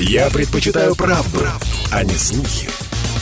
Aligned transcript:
Я 0.00 0.30
предпочитаю 0.30 0.94
правду, 0.94 1.40
а 1.90 2.04
не 2.04 2.14
слухи. 2.14 2.68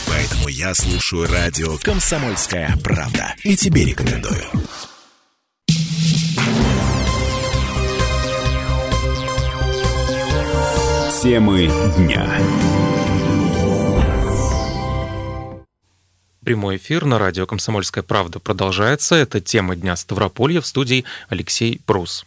Поэтому 0.07 0.47
я 0.47 0.75
слушаю 0.75 1.27
радио 1.27 1.75
«Комсомольская 1.79 2.77
правда». 2.83 3.33
И 3.43 3.57
тебе 3.57 3.83
рекомендую. 3.83 4.43
Темы 11.23 11.67
дня. 11.97 12.39
Прямой 16.45 16.77
эфир 16.77 17.05
на 17.05 17.17
радио 17.17 17.47
«Комсомольская 17.47 18.03
правда» 18.03 18.37
продолжается. 18.37 19.15
Это 19.15 19.41
тема 19.41 19.75
Дня 19.75 19.95
Ставрополья 19.95 20.61
в 20.61 20.67
студии 20.67 21.05
Алексей 21.27 21.81
Прус. 21.87 22.23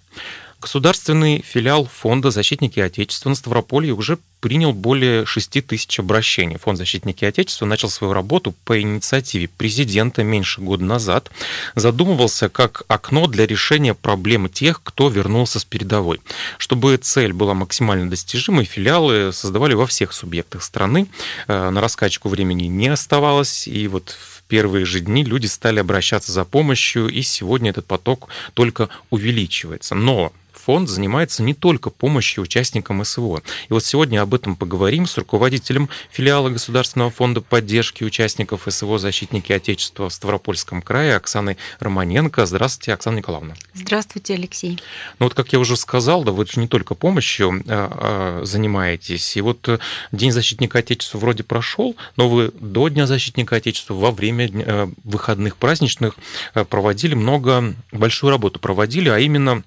Государственный 0.60 1.40
филиал 1.40 1.86
Фонда 1.86 2.30
«Защитники 2.32 2.80
Отечества» 2.80 3.28
на 3.28 3.36
Ставрополье 3.36 3.94
уже 3.94 4.18
принял 4.40 4.72
более 4.72 5.26
6 5.26 5.66
тысяч 5.66 5.98
обращений. 5.98 6.56
Фонд 6.58 6.78
«Защитники 6.78 7.24
Отечества» 7.24 7.66
начал 7.66 7.90
свою 7.90 8.12
работу 8.12 8.54
по 8.64 8.80
инициативе 8.80 9.48
президента 9.48 10.24
меньше 10.24 10.60
года 10.60 10.84
назад. 10.84 11.30
Задумывался 11.74 12.48
как 12.48 12.82
окно 12.88 13.26
для 13.26 13.46
решения 13.46 13.94
проблемы 13.94 14.48
тех, 14.48 14.82
кто 14.82 15.08
вернулся 15.08 15.60
с 15.60 15.64
передовой. 15.64 16.20
Чтобы 16.58 16.96
цель 16.96 17.32
была 17.32 17.54
максимально 17.54 18.08
достижимой, 18.08 18.64
филиалы 18.64 19.32
создавали 19.32 19.74
во 19.74 19.86
всех 19.86 20.12
субъектах 20.12 20.62
страны. 20.62 21.06
Э, 21.46 21.70
на 21.70 21.80
раскачку 21.80 22.28
времени 22.28 22.64
не 22.64 22.88
оставалось, 22.88 23.68
и 23.68 23.86
вот 23.88 24.10
в 24.10 24.42
первые 24.44 24.84
же 24.84 25.00
дни 25.00 25.22
люди 25.22 25.46
стали 25.46 25.78
обращаться 25.78 26.32
за 26.32 26.44
помощью, 26.44 27.08
и 27.08 27.22
сегодня 27.22 27.70
этот 27.70 27.86
поток 27.86 28.28
только 28.54 28.88
увеличивается. 29.10 29.94
Но 29.94 30.32
фонд 30.60 30.88
занимается 30.88 31.42
не 31.42 31.54
только 31.54 31.90
помощью 31.90 32.44
участникам 32.44 33.04
СВО. 33.04 33.42
И 33.68 33.72
вот 33.72 33.84
сегодня 33.84 34.20
об 34.20 34.34
этом 34.34 34.56
поговорим 34.56 35.06
с 35.06 35.16
руководителем 35.18 35.88
филиала 36.10 36.50
Государственного 36.50 37.10
фонда 37.10 37.40
поддержки 37.40 38.04
участников 38.04 38.62
СВО 38.68 38.98
«Защитники 38.98 39.52
Отечества» 39.52 40.08
в 40.08 40.12
Ставропольском 40.12 40.82
крае 40.82 41.16
Оксаной 41.16 41.56
Романенко. 41.78 42.46
Здравствуйте, 42.46 42.92
Оксана 42.92 43.16
Николаевна. 43.16 43.54
Здравствуйте, 43.74 44.34
Алексей. 44.34 44.80
Ну 45.18 45.26
вот, 45.26 45.34
как 45.34 45.52
я 45.52 45.58
уже 45.58 45.76
сказал, 45.76 46.24
да, 46.24 46.32
вы 46.32 46.46
же 46.46 46.60
не 46.60 46.68
только 46.68 46.94
помощью 46.94 47.62
а, 47.66 48.40
а, 48.42 48.44
занимаетесь. 48.44 49.36
И 49.36 49.40
вот 49.40 49.80
День 50.12 50.32
защитника 50.32 50.78
Отечества 50.78 51.18
вроде 51.18 51.42
прошел, 51.42 51.96
но 52.16 52.28
вы 52.28 52.52
до 52.60 52.88
Дня 52.88 53.06
защитника 53.06 53.56
Отечества 53.56 53.94
во 53.94 54.10
время 54.10 54.50
э, 54.52 54.88
выходных 55.04 55.56
праздничных 55.56 56.14
э, 56.54 56.64
проводили 56.64 57.14
много, 57.14 57.74
большую 57.92 58.30
работу 58.30 58.58
проводили, 58.58 59.08
а 59.08 59.18
именно 59.18 59.62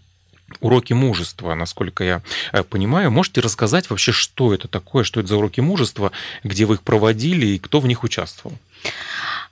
уроки 0.59 0.93
мужества, 0.93 1.53
насколько 1.55 2.03
я 2.03 2.21
э, 2.51 2.63
понимаю. 2.63 3.11
Можете 3.11 3.41
рассказать 3.41 3.89
вообще, 3.89 4.11
что 4.11 4.53
это 4.53 4.67
такое, 4.67 5.03
что 5.03 5.19
это 5.19 5.29
за 5.29 5.37
уроки 5.37 5.61
мужества, 5.61 6.11
где 6.43 6.65
вы 6.65 6.75
их 6.75 6.81
проводили 6.83 7.45
и 7.45 7.59
кто 7.59 7.79
в 7.79 7.87
них 7.87 8.03
участвовал? 8.03 8.57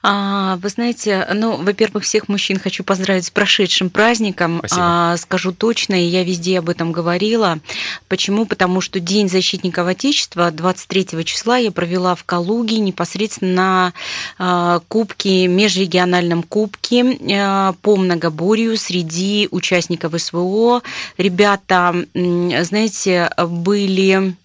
А, 0.03 0.57
вы 0.57 0.69
знаете, 0.69 1.27
ну, 1.33 1.57
во-первых, 1.57 2.03
всех 2.03 2.27
мужчин 2.27 2.59
хочу 2.59 2.83
поздравить 2.83 3.25
с 3.25 3.31
прошедшим 3.31 3.89
праздником. 3.89 4.59
Спасибо. 4.59 4.81
А, 4.83 5.17
скажу 5.17 5.51
точно, 5.51 5.95
и 5.95 6.07
я 6.07 6.23
везде 6.23 6.59
об 6.59 6.69
этом 6.69 6.91
говорила. 6.91 7.59
Почему? 8.07 8.45
Потому 8.45 8.81
что 8.81 8.99
День 8.99 9.29
защитников 9.29 9.87
Отечества 9.87 10.51
23 10.51 11.23
числа 11.23 11.57
я 11.57 11.71
провела 11.71 12.15
в 12.15 12.23
Калуге 12.23 12.79
непосредственно 12.79 13.51
на 13.51 13.93
а, 14.37 14.81
кубке, 14.87 15.47
межрегиональном 15.47 16.43
кубке 16.43 17.17
а, 17.33 17.73
по 17.81 17.95
многоборью 17.95 18.77
среди 18.77 19.47
участников 19.51 20.19
СВО. 20.19 20.81
Ребята, 21.17 22.05
знаете, 22.13 23.29
были 23.37 24.35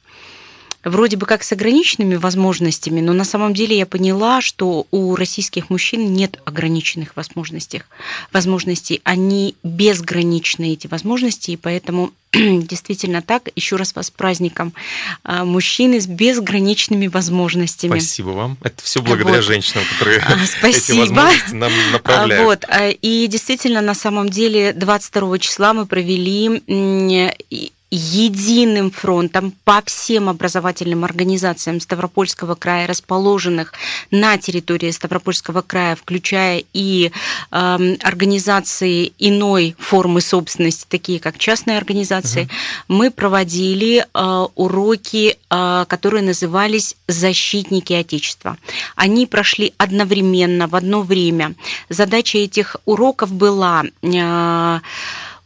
вроде 0.87 1.17
бы 1.17 1.27
как 1.27 1.43
с 1.43 1.53
ограниченными 1.53 2.15
возможностями, 2.15 3.01
но 3.01 3.13
на 3.13 3.25
самом 3.25 3.55
деле 3.55 3.77
я 3.77 3.87
поняла, 3.87 4.41
что 4.41 4.87
у 4.91 5.17
российских 5.17 5.69
мужчин 5.69 6.13
нет 6.13 6.41
ограниченных 6.45 7.17
возможностей. 7.17 7.83
возможностей. 8.33 9.01
Они 9.05 9.57
безграничны, 9.63 10.73
эти 10.73 10.87
возможности, 10.87 11.51
и 11.53 11.57
поэтому 11.57 12.13
действительно 12.33 13.23
так. 13.23 13.49
Еще 13.57 13.77
раз 13.77 13.95
вас 13.95 14.07
с 14.07 14.11
праздником. 14.11 14.73
А, 15.25 15.45
мужчины 15.45 16.01
с 16.01 16.07
безграничными 16.07 17.09
возможностями. 17.09 17.99
Спасибо 17.99 18.29
вам. 18.31 18.57
Это 18.63 18.83
все 18.83 19.03
благодаря 19.03 19.37
вот. 19.37 19.45
женщинам, 19.45 19.85
которые 19.93 20.21
Спасибо. 20.59 21.03
эти 21.03 21.11
возможности 21.11 21.55
нам 21.55 21.73
направляют. 21.93 22.45
Вот. 22.45 22.65
А, 22.69 22.89
и 22.89 23.27
действительно, 23.27 23.81
на 23.81 23.95
самом 23.95 24.29
деле, 24.29 24.73
22 24.73 25.39
числа 25.41 25.73
мы 25.73 25.87
провели 25.87 26.63
единым 27.91 28.91
фронтом 28.91 29.53
по 29.65 29.81
всем 29.87 30.29
образовательным 30.29 31.05
организациям 31.05 31.81
Ставропольского 31.81 32.57
края, 32.57 32.87
расположенных 32.87 33.75
на 34.11 34.39
территории 34.39 34.91
Ставропольского 34.91 35.63
края, 35.63 35.95
включая 35.95 36.65
и 36.73 37.13
э, 37.53 37.97
организации 38.03 39.13
иной 39.19 39.77
формы 39.79 40.21
собственности, 40.21 40.85
такие 40.89 41.21
как 41.21 41.39
частные 41.39 41.79
организации, 41.79 42.43
угу. 42.43 42.51
мы 42.89 43.11
проводили 43.13 44.05
э, 44.13 44.47
уроки, 44.57 45.39
э, 45.49 45.85
которые 45.89 46.25
назывались 46.25 46.97
«Защитники 47.07 47.93
Отечества». 47.93 48.57
Они 48.97 49.27
прошли 49.27 49.75
одновременно, 49.79 50.67
в 50.67 50.75
одно 50.75 51.03
время. 51.03 51.55
Задача 51.89 52.39
этих 52.39 52.77
уроков 52.85 53.33
была... 53.33 53.85
Э, 54.03 54.81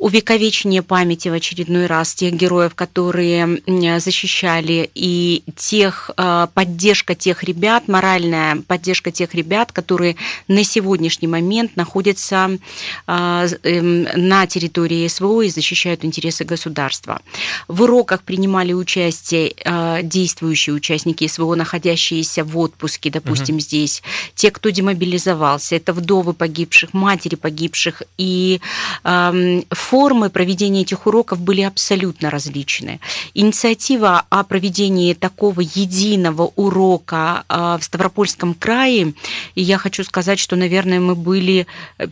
увековечение 0.01 0.83
памяти 0.83 1.29
в 1.29 1.35
очередной 1.35 1.85
раз 1.87 2.15
тех 2.15 2.33
героев, 2.33 2.75
которые 2.75 3.61
защищали, 4.01 4.91
и 4.95 5.43
тех, 5.57 6.11
э, 6.17 6.47
поддержка 6.55 7.15
тех 7.15 7.45
ребят, 7.45 7.87
моральная 7.87 8.63
поддержка 8.67 9.11
тех 9.11 9.35
ребят, 9.35 9.73
которые 9.73 10.17
на 10.49 10.65
сегодняшний 10.65 11.29
момент 11.29 11.77
находятся 11.77 12.59
э, 13.07 13.49
эм, 13.63 14.07
на 14.17 14.47
территории 14.47 15.07
СВО 15.07 15.43
и 15.43 15.51
защищают 15.51 16.03
интересы 16.03 16.45
государства. 16.45 17.21
В 17.69 17.83
уроках 17.83 18.23
принимали 18.23 18.73
участие 18.73 19.53
э, 19.63 20.01
действующие 20.03 20.75
участники 20.75 21.27
СВО, 21.27 21.55
находящиеся 21.57 22.43
в 22.45 22.57
отпуске, 22.59 23.11
допустим, 23.11 23.57
угу. 23.57 23.61
здесь, 23.61 24.03
те, 24.35 24.51
кто 24.51 24.71
демобилизовался, 24.71 25.77
это 25.77 25.93
вдовы 25.93 26.33
погибших, 26.33 26.95
матери 26.95 27.35
погибших, 27.35 28.03
и 28.17 28.63
эм, 29.05 29.65
формы 29.91 30.31
проведения 30.31 30.83
этих 30.83 31.09
уроков 31.09 31.41
были 31.41 31.63
абсолютно 31.63 32.31
различны. 32.31 33.01
Инициатива 33.35 34.25
о 34.31 34.45
проведении 34.45 35.15
такого 35.15 35.63
единого 35.63 36.53
урока 36.55 37.43
а, 37.49 37.77
в 37.77 37.83
Ставропольском 37.83 38.55
крае, 38.55 39.15
и 39.57 39.63
я 39.63 39.79
хочу 39.79 40.05
сказать, 40.05 40.39
что, 40.39 40.55
наверное, 40.55 41.01
мы 41.01 41.17
были 41.17 41.67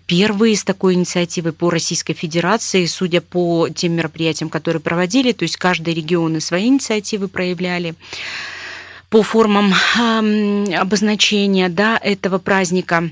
первые 0.07 0.57
с 0.57 0.65
такой 0.65 0.95
инициативой 0.95 1.53
по 1.53 1.71
Российской 1.71 2.15
Федерации, 2.15 2.85
судя 2.87 3.21
по 3.21 3.69
тем 3.69 3.93
мероприятиям, 3.93 4.51
которые 4.51 4.81
проводили, 4.81 5.31
то 5.31 5.45
есть 5.45 5.57
каждый 5.57 5.95
регион 5.95 6.37
и 6.37 6.41
свои 6.41 6.67
инициативы 6.67 7.29
проявляли 7.29 7.95
по 9.09 9.23
формам 9.23 9.73
обозначения 10.75 11.69
да, 11.69 11.97
этого 12.03 12.39
праздника. 12.39 13.11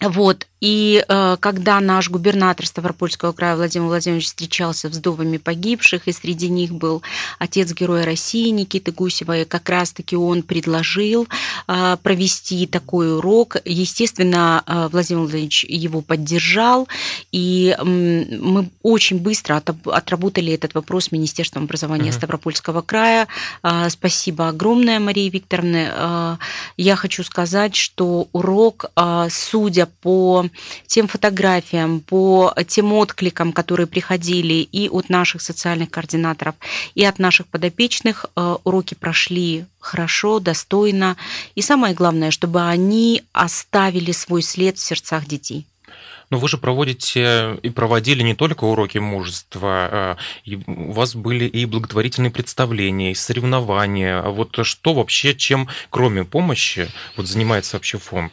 Вот. 0.00 0.46
И 0.60 1.04
э, 1.06 1.36
когда 1.40 1.80
наш 1.80 2.10
губернатор 2.10 2.66
Ставропольского 2.66 3.32
края 3.32 3.56
Владимир 3.56 3.86
Владимирович 3.86 4.26
встречался 4.26 4.88
с 4.88 4.96
вдовами 4.96 5.38
погибших, 5.38 6.06
и 6.06 6.12
среди 6.12 6.48
них 6.48 6.72
был 6.72 7.02
отец 7.38 7.72
Героя 7.72 8.04
России 8.04 8.50
Никиты 8.50 8.92
Гусева, 8.92 9.38
и 9.38 9.44
как 9.44 9.68
раз-таки 9.68 10.16
он 10.16 10.42
предложил 10.42 11.26
э, 11.66 11.96
провести 12.02 12.66
такой 12.66 13.16
урок. 13.16 13.56
Естественно, 13.64 14.62
э, 14.66 14.88
Владимир 14.92 15.22
Владимирович 15.22 15.64
его 15.64 16.02
поддержал, 16.02 16.88
и 17.32 17.74
э, 17.78 17.84
мы 17.84 18.70
очень 18.82 19.18
быстро 19.18 19.56
от, 19.56 19.70
отработали 19.86 20.52
этот 20.52 20.74
вопрос 20.74 21.06
с 21.06 21.12
Министерством 21.12 21.64
образования 21.64 22.10
uh-huh. 22.10 22.14
Ставропольского 22.14 22.82
края. 22.82 23.28
Э, 23.62 23.88
спасибо 23.88 24.48
огромное, 24.48 25.00
Марии 25.00 25.30
Викторовне. 25.30 25.90
Э, 25.90 26.36
я 26.76 26.96
хочу 26.96 27.22
сказать, 27.22 27.74
что 27.74 28.28
урок, 28.32 28.86
э, 28.96 29.28
судя 29.30 29.89
по 30.00 30.46
тем 30.86 31.08
фотографиям, 31.08 32.00
по 32.00 32.54
тем 32.66 32.92
откликам, 32.92 33.52
которые 33.52 33.86
приходили 33.86 34.54
и 34.54 34.88
от 34.88 35.08
наших 35.08 35.42
социальных 35.42 35.90
координаторов, 35.90 36.54
и 36.94 37.04
от 37.04 37.18
наших 37.18 37.46
подопечных, 37.46 38.26
э, 38.36 38.56
уроки 38.64 38.94
прошли 38.94 39.64
хорошо, 39.78 40.40
достойно. 40.40 41.16
И 41.54 41.62
самое 41.62 41.94
главное, 41.94 42.30
чтобы 42.30 42.62
они 42.62 43.22
оставили 43.32 44.12
свой 44.12 44.42
след 44.42 44.78
в 44.78 44.82
сердцах 44.82 45.26
детей. 45.26 45.66
Но 46.30 46.38
вы 46.38 46.48
же 46.48 46.58
проводите 46.58 47.58
и 47.62 47.70
проводили 47.70 48.22
не 48.22 48.34
только 48.34 48.64
уроки 48.64 48.98
мужества, 48.98 49.88
а, 49.90 50.16
и 50.44 50.60
у 50.66 50.92
вас 50.92 51.16
были 51.16 51.44
и 51.44 51.64
благотворительные 51.66 52.30
представления, 52.30 53.10
и 53.10 53.14
соревнования. 53.14 54.20
А 54.20 54.30
вот 54.30 54.56
что 54.62 54.94
вообще, 54.94 55.34
чем, 55.34 55.68
кроме 55.90 56.24
помощи, 56.24 56.88
вот 57.16 57.26
занимается 57.26 57.76
вообще 57.76 57.98
фонд? 57.98 58.32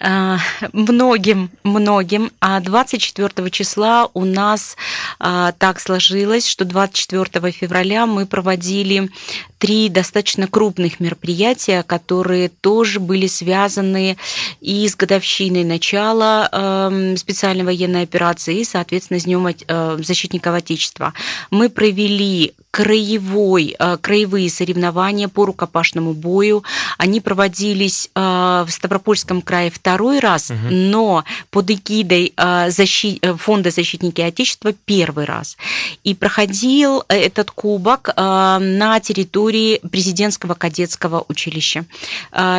А, 0.00 0.38
многим, 0.72 1.50
многим. 1.62 2.30
А 2.40 2.60
24 2.60 3.50
числа 3.50 4.10
у 4.12 4.24
нас 4.24 4.76
так 5.18 5.80
сложилось, 5.80 6.46
что 6.46 6.64
24 6.64 7.50
февраля 7.52 8.06
мы 8.06 8.26
проводили 8.26 9.10
три 9.58 9.88
достаточно 9.88 10.46
крупных 10.46 11.00
мероприятия, 11.00 11.82
которые 11.82 12.48
тоже 12.48 13.00
были 13.00 13.26
связаны 13.26 14.16
и 14.60 14.88
с 14.88 14.96
годовщиной 14.96 15.64
начала 15.64 16.48
эм, 16.50 17.16
специальной 17.16 17.64
военной 17.64 18.02
операции, 18.02 18.60
и, 18.60 18.64
соответственно, 18.64 19.20
с 19.20 19.24
Днем 19.24 19.46
э, 19.46 19.98
защитников 20.00 20.54
Отечества. 20.54 21.12
Мы 21.50 21.68
провели 21.68 22.54
краевой, 22.70 23.74
э, 23.78 23.96
краевые 24.00 24.48
соревнования 24.50 25.28
по 25.28 25.44
рукопашному 25.46 26.12
бою. 26.12 26.62
Они 26.96 27.20
проводились 27.20 28.10
э, 28.14 28.20
в 28.66 28.70
Ставропольском 28.70 29.42
крае 29.42 29.70
второй 29.70 30.20
раз, 30.20 30.50
угу. 30.50 30.58
но 30.70 31.24
под 31.50 31.70
эгидой 31.70 32.32
защит... 32.68 33.24
Фонда 33.38 33.70
«Защитники 33.70 34.20
Отечества» 34.20 34.72
первый 34.84 35.24
раз. 35.24 35.56
И 36.04 36.14
проходил 36.14 37.04
этот 37.08 37.50
кубок 37.50 38.10
на 38.16 39.00
территории 39.00 39.47
президентского 39.90 40.54
кадетского 40.54 41.24
училища, 41.28 41.84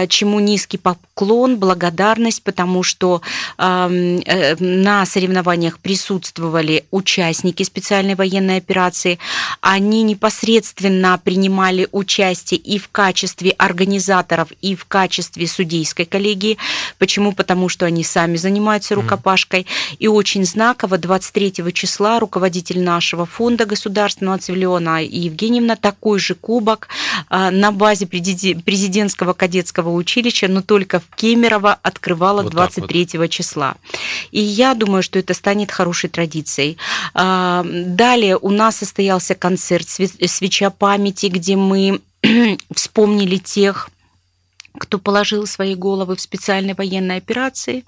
чему 0.08 0.40
низкий 0.40 0.78
поклон, 0.78 1.58
благодарность, 1.58 2.44
потому 2.44 2.84
что 2.84 3.22
на 3.58 5.06
соревнованиях 5.06 5.80
присутствовали 5.80 6.86
участники 6.92 7.64
специальной 7.64 8.16
военной 8.16 8.58
операции. 8.58 9.20
Они 9.62 10.04
непосредственно 10.04 11.20
принимали 11.24 11.88
участие 11.92 12.60
и 12.60 12.78
в 12.78 12.90
качестве 12.90 13.52
организаторов, 13.52 14.52
и 14.62 14.76
в 14.76 14.86
качестве 14.86 15.48
судейской 15.48 16.06
коллегии. 16.06 16.58
Почему? 16.98 17.34
Потому 17.34 17.70
что 17.70 17.86
они 17.86 18.04
сами 18.04 18.38
занимаются 18.38 18.96
рукопашкой. 18.96 19.66
И 20.00 20.08
очень 20.08 20.46
знаково 20.46 20.98
23 20.98 21.74
числа 21.74 22.20
руководитель 22.20 22.82
нашего 22.82 23.26
фонда 23.26 23.66
государственного 23.66 24.38
Цивилиона 24.38 25.04
Евгеньевна 25.04 25.76
такой 25.76 26.20
же 26.20 26.36
кубок 26.36 26.79
а, 27.30 27.52
на 27.52 27.72
базе 27.72 28.06
президентского 28.08 29.34
кадетского 29.34 29.90
училища, 29.90 30.48
но 30.48 30.62
только 30.62 31.00
в 31.00 31.16
Кемерово 31.16 31.78
открывала 31.82 32.44
вот 32.44 32.52
23 32.52 33.10
вот. 33.14 33.30
числа. 33.30 33.76
И 34.32 34.40
я 34.40 34.74
думаю, 34.74 35.04
что 35.04 35.20
это 35.20 35.34
станет 35.34 35.72
хорошей 35.72 36.10
традицией. 36.10 36.78
А, 37.14 37.66
далее 37.66 38.38
у 38.38 38.50
нас 38.50 38.78
состоялся 38.78 39.36
концерт 39.36 39.88
свеча 39.90 40.70
памяти, 40.70 41.28
где 41.28 41.56
мы 41.56 42.02
вспомнили 42.74 43.38
тех, 43.38 43.90
кто 44.80 44.98
положил 44.98 45.46
свои 45.46 45.76
головы 45.76 46.16
в 46.16 46.22
специальной 46.22 46.74
военной 46.74 47.18
операции. 47.18 47.84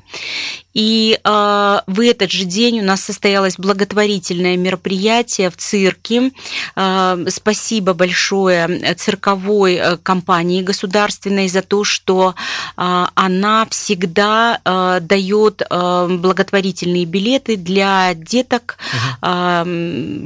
И 0.73 1.19
э, 1.21 1.79
в 1.87 1.99
этот 1.99 2.31
же 2.31 2.45
день 2.45 2.79
у 2.79 2.83
нас 2.83 3.01
состоялось 3.01 3.55
благотворительное 3.57 4.57
мероприятие 4.57 5.49
в 5.49 5.57
цирке. 5.57 6.31
Э, 6.75 7.25
спасибо 7.29 7.93
большое 7.93 8.95
цирковой 8.95 9.75
э, 9.75 9.97
компании 9.97 10.61
государственной 10.61 11.49
за 11.49 11.61
то, 11.61 11.83
что 11.83 12.35
э, 12.77 13.05
она 13.15 13.67
всегда 13.69 14.59
э, 14.63 14.99
дает 15.01 15.61
э, 15.61 16.07
благотворительные 16.09 17.05
билеты 17.05 17.57
для 17.57 18.13
деток 18.13 18.77
э, 19.21 19.63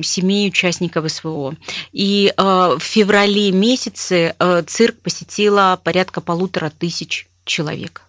семей 0.03 0.49
участников 0.49 1.11
СВО. 1.11 1.55
И 1.91 2.33
э, 2.35 2.75
в 2.77 2.83
феврале 2.83 3.51
месяце 3.51 4.35
э, 4.37 4.63
цирк 4.67 4.95
посетила 5.01 5.79
порядка 5.83 6.21
полутора 6.21 6.54
тысяч 6.69 7.27
человек 7.45 8.03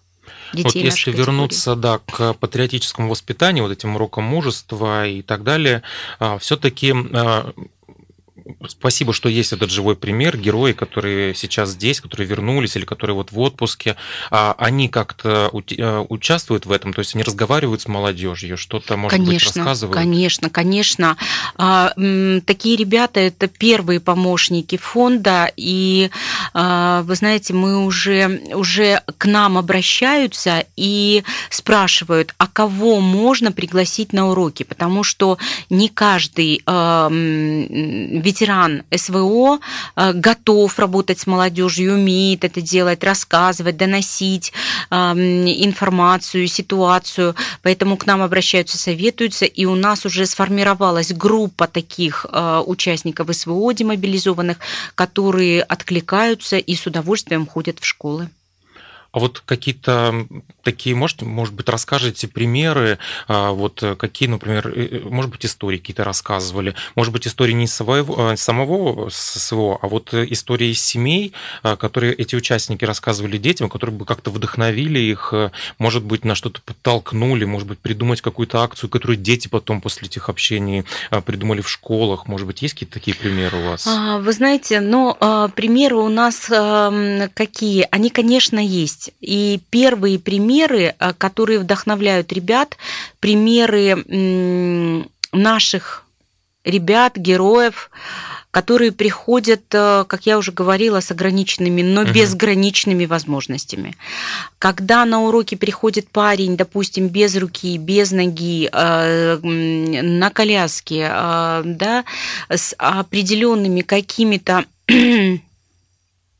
детей. 0.53 0.63
Вот 0.63 0.75
если 0.75 1.11
вернуться 1.11 1.75
да, 1.75 1.99
к 1.99 2.33
патриотическому 2.33 3.09
воспитанию, 3.09 3.63
вот 3.63 3.71
этим 3.71 3.95
урокам 3.95 4.23
мужества 4.23 5.07
и 5.07 5.21
так 5.21 5.43
далее, 5.43 5.83
а, 6.19 6.37
все-таки 6.37 6.93
а, 6.93 7.53
спасибо, 8.67 9.13
что 9.13 9.29
есть 9.29 9.53
этот 9.53 9.71
живой 9.71 9.95
пример, 9.95 10.37
герои, 10.37 10.73
которые 10.73 11.35
сейчас 11.35 11.69
здесь, 11.69 12.01
которые 12.01 12.27
вернулись 12.27 12.75
или 12.75 12.85
которые 12.85 13.15
вот 13.15 13.31
в 13.31 13.39
отпуске, 13.39 13.95
а 14.31 14.55
они 14.57 14.89
как-то 14.89 15.51
э, 15.51 16.05
участвуют 16.09 16.65
в 16.65 16.71
этом, 16.71 16.93
то 16.93 16.99
есть 16.99 17.15
они 17.15 17.23
разговаривают 17.23 17.81
с 17.81 17.87
молодежью, 17.87 18.57
что-то, 18.57 18.97
может 18.97 19.17
конечно, 19.17 19.49
быть, 19.49 19.57
рассказывают? 19.57 19.97
Конечно, 19.97 20.49
конечно. 20.49 21.17
Такие 21.55 22.75
ребята– 22.77 23.19
это 23.21 23.47
первые 23.47 23.99
помощники 23.99 24.77
фонда, 24.77 25.51
и, 25.55 26.09
а, 26.53 27.01
вы 27.03 27.15
знаете, 27.15 27.53
мы 27.53 27.85
уже, 27.85 28.41
уже 28.53 29.01
к 29.17 29.25
нам 29.25 29.57
обращаются 29.57 30.65
и 30.75 31.23
спрашивают, 31.49 32.33
а 32.37 32.47
кого 32.47 32.99
можно 32.99 33.51
пригласить 33.51 34.13
на 34.13 34.29
уроки, 34.29 34.63
потому 34.63 35.03
что 35.03 35.37
не 35.69 35.89
каждый 35.89 36.61
ведь 38.27 38.36
ветеран 38.37 38.83
СВО 38.95 39.59
э, 39.95 40.13
готов 40.13 40.77
работать 40.79 41.19
с 41.19 41.27
молодежью, 41.27 41.93
умеет 41.93 42.43
это 42.43 42.61
делать, 42.61 43.03
рассказывать, 43.03 43.77
доносить 43.77 44.53
эм, 44.89 45.47
информацию, 45.47 46.47
ситуацию. 46.47 47.35
Поэтому 47.63 47.97
к 47.97 48.05
нам 48.05 48.21
обращаются, 48.21 48.77
советуются, 48.77 49.45
и 49.45 49.65
у 49.65 49.75
нас 49.75 50.05
уже 50.05 50.25
сформировалась 50.25 51.11
группа 51.11 51.67
таких 51.67 52.25
э, 52.31 52.63
участников 52.65 53.35
СВО 53.35 53.73
демобилизованных, 53.73 54.57
которые 54.95 55.63
откликаются 55.63 56.57
и 56.57 56.75
с 56.75 56.85
удовольствием 56.85 57.45
ходят 57.45 57.79
в 57.79 57.85
школы. 57.85 58.29
А 59.11 59.19
вот 59.19 59.41
какие-то 59.45 60.27
такие, 60.63 60.95
может, 60.95 61.21
может 61.21 61.53
быть, 61.53 61.69
расскажете 61.69 62.27
примеры, 62.27 62.99
а, 63.27 63.51
вот 63.51 63.83
какие, 63.97 64.27
например, 64.27 64.73
может 65.09 65.31
быть, 65.31 65.45
истории 65.45 65.77
какие-то 65.77 66.03
рассказывали, 66.03 66.75
может 66.95 67.13
быть, 67.13 67.25
истории 67.25 67.53
не 67.53 67.67
своего, 67.67 68.31
а, 68.31 68.37
самого 68.37 69.09
СВО, 69.09 69.79
а 69.81 69.87
вот 69.87 70.13
истории 70.13 70.73
семей, 70.73 71.33
а, 71.63 71.77
которые 71.77 72.13
эти 72.13 72.35
участники 72.35 72.83
рассказывали 72.83 73.37
детям, 73.37 73.69
которые 73.69 73.95
бы 73.95 74.05
как-то 74.05 74.29
вдохновили 74.29 74.99
их, 74.99 75.33
может 75.79 76.03
быть, 76.03 76.25
на 76.25 76.35
что-то 76.35 76.61
подтолкнули, 76.61 77.45
может 77.45 77.67
быть, 77.67 77.79
придумать 77.79 78.21
какую-то 78.21 78.61
акцию, 78.61 78.89
которую 78.89 79.17
дети 79.17 79.47
потом 79.47 79.79
после 79.81 80.07
этих 80.07 80.29
общений 80.29 80.83
придумали 81.25 81.61
в 81.61 81.69
школах. 81.69 82.27
Может 82.27 82.45
быть, 82.45 82.61
есть 82.61 82.73
какие-то 82.73 82.95
такие 82.95 83.15
примеры 83.15 83.57
у 83.57 83.69
вас? 83.69 83.87
Вы 84.19 84.33
знаете, 84.33 84.81
ну, 84.81 85.15
примеры 85.55 85.95
у 85.95 86.09
нас 86.09 86.51
какие? 87.33 87.87
Они, 87.91 88.09
конечно, 88.09 88.59
есть 88.59 88.96
есть. 88.97 89.11
И 89.21 89.59
первые 89.69 90.19
примеры, 90.19 90.95
э, 90.97 91.13
которые 91.17 91.59
вдохновляют 91.59 92.31
ребят, 92.33 92.77
примеры 93.19 94.03
наших 95.31 96.03
ребят, 96.63 97.17
героев, 97.17 97.89
которые 98.51 98.91
приходят, 98.91 99.63
э, 99.73 100.05
как 100.07 100.25
я 100.25 100.37
уже 100.37 100.51
говорила, 100.51 100.99
с 100.99 101.11
ограниченными, 101.11 101.81
но 101.81 102.03
uh 102.03 102.11
безграничными 102.11 103.05
возможностями. 103.05 103.95
Когда 104.57 105.05
на 105.05 105.21
уроке 105.21 105.57
приходит 105.57 106.09
парень, 106.09 106.57
допустим, 106.57 107.07
без 107.09 107.35
руки, 107.37 107.77
без 107.77 108.11
ноги, 108.11 108.69
э, 108.71 109.37
на 109.41 110.29
коляске, 110.31 111.07
да, 111.07 112.03
с 112.49 112.73
определенными 112.77 113.81
какими-то 113.81 114.65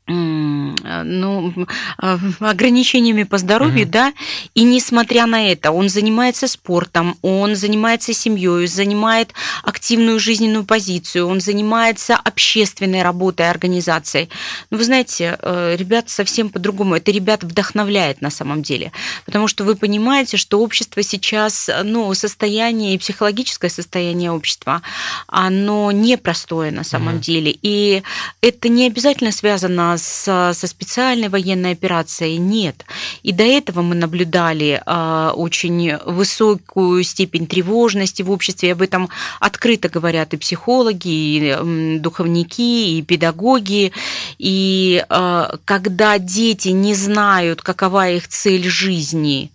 ну, 0.08 1.52
а, 1.98 2.18
ограничениями 2.40 3.24
по 3.24 3.38
здоровью, 3.38 3.84
угу. 3.84 3.92
да, 3.92 4.12
и 4.54 4.62
несмотря 4.62 5.26
на 5.26 5.50
это, 5.50 5.70
он 5.70 5.88
занимается 5.88 6.48
спортом, 6.48 7.16
он 7.22 7.56
занимается 7.56 8.14
семьей, 8.14 8.66
занимает 8.66 9.32
активную 9.62 10.18
жизненную 10.18 10.64
позицию, 10.64 11.26
он 11.26 11.40
занимается 11.40 12.16
общественной 12.16 13.02
работой, 13.02 13.50
организацией. 13.50 14.30
Ну, 14.70 14.78
вы 14.78 14.84
знаете, 14.84 15.38
э, 15.42 15.76
ребят 15.76 16.08
совсем 16.08 16.48
по-другому. 16.48 16.96
Это 16.96 17.10
ребят 17.10 17.44
вдохновляет 17.44 18.22
на 18.22 18.30
самом 18.30 18.62
деле, 18.62 18.92
потому 19.26 19.46
что 19.46 19.64
вы 19.64 19.76
понимаете, 19.76 20.36
что 20.38 20.60
общество 20.60 21.02
сейчас, 21.02 21.68
ну, 21.84 22.12
состояние 22.14 22.94
и 22.94 22.98
психологическое 22.98 23.68
состояние 23.68 24.30
общества, 24.30 24.80
оно 25.26 25.92
непростое 25.92 26.70
на 26.70 26.84
самом 26.84 27.16
угу. 27.16 27.22
деле, 27.22 27.56
и 27.60 28.02
это 28.40 28.68
не 28.68 28.86
обязательно 28.86 29.32
связано 29.32 29.97
с, 29.98 30.52
со 30.54 30.66
специальной 30.66 31.28
военной 31.28 31.72
операцией 31.72 32.38
нет. 32.38 32.84
И 33.22 33.32
до 33.32 33.44
этого 33.44 33.82
мы 33.82 33.94
наблюдали 33.94 34.82
а, 34.86 35.32
очень 35.34 35.96
высокую 36.06 37.02
степень 37.02 37.46
тревожности 37.46 38.22
в 38.22 38.30
обществе. 38.30 38.72
Об 38.72 38.82
этом 38.82 39.08
открыто 39.40 39.88
говорят 39.88 40.34
и 40.34 40.36
психологи, 40.36 41.08
и 41.08 41.98
духовники, 41.98 42.98
и 42.98 43.02
педагоги. 43.02 43.92
И 44.38 45.04
а, 45.08 45.56
когда 45.64 46.18
дети 46.18 46.68
не 46.68 46.94
знают, 46.94 47.62
какова 47.62 48.08
их 48.10 48.28
цель 48.28 48.68
жизни, 48.68 49.50